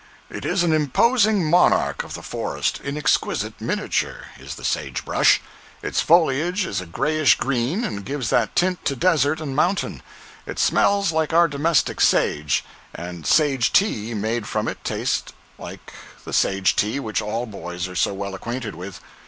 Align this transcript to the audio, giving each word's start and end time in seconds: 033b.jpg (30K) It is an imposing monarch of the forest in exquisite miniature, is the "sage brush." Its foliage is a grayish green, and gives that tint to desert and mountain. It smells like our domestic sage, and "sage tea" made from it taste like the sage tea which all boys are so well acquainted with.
033b.jpg 0.31 0.35
(30K) 0.35 0.37
It 0.39 0.45
is 0.45 0.63
an 0.63 0.73
imposing 0.73 1.45
monarch 1.47 2.03
of 2.03 2.15
the 2.15 2.23
forest 2.23 2.79
in 2.79 2.97
exquisite 2.97 3.61
miniature, 3.61 4.29
is 4.39 4.55
the 4.55 4.65
"sage 4.65 5.05
brush." 5.05 5.39
Its 5.83 6.01
foliage 6.01 6.65
is 6.65 6.81
a 6.81 6.87
grayish 6.87 7.37
green, 7.37 7.83
and 7.83 8.03
gives 8.03 8.31
that 8.31 8.55
tint 8.55 8.83
to 8.83 8.95
desert 8.95 9.39
and 9.39 9.55
mountain. 9.55 10.01
It 10.47 10.57
smells 10.57 11.11
like 11.11 11.33
our 11.33 11.47
domestic 11.47 12.01
sage, 12.01 12.65
and 12.95 13.27
"sage 13.27 13.71
tea" 13.71 14.15
made 14.15 14.47
from 14.47 14.67
it 14.67 14.83
taste 14.83 15.35
like 15.59 15.93
the 16.25 16.33
sage 16.33 16.75
tea 16.75 16.99
which 16.99 17.21
all 17.21 17.45
boys 17.45 17.87
are 17.87 17.95
so 17.95 18.11
well 18.15 18.33
acquainted 18.33 18.73
with. 18.73 19.01